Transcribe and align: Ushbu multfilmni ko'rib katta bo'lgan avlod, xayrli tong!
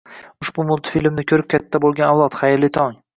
Ushbu 0.45 0.63
multfilmni 0.69 1.25
ko'rib 1.31 1.47
katta 1.55 1.81
bo'lgan 1.85 2.15
avlod, 2.15 2.39
xayrli 2.41 2.71
tong! 2.79 2.97